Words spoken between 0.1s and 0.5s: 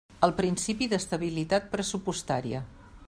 El